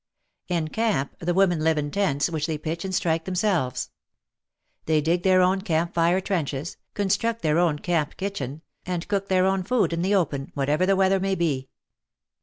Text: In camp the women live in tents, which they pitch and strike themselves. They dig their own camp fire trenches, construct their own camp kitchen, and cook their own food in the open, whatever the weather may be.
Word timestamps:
In 0.47 0.69
camp 0.69 1.15
the 1.19 1.31
women 1.35 1.59
live 1.63 1.77
in 1.77 1.91
tents, 1.91 2.27
which 2.27 2.47
they 2.47 2.57
pitch 2.57 2.83
and 2.83 2.95
strike 2.95 3.25
themselves. 3.25 3.91
They 4.87 4.99
dig 4.99 5.21
their 5.21 5.43
own 5.43 5.61
camp 5.61 5.93
fire 5.93 6.19
trenches, 6.19 6.77
construct 6.95 7.43
their 7.43 7.59
own 7.59 7.77
camp 7.77 8.17
kitchen, 8.17 8.63
and 8.83 9.07
cook 9.07 9.27
their 9.27 9.45
own 9.45 9.61
food 9.61 9.93
in 9.93 10.01
the 10.01 10.15
open, 10.15 10.49
whatever 10.55 10.87
the 10.87 10.95
weather 10.95 11.19
may 11.19 11.35
be. 11.35 11.69